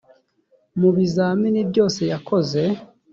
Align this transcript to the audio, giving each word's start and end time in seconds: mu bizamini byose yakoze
mu 0.79 0.89
bizamini 0.97 1.61
byose 1.69 2.01
yakoze 2.11 2.61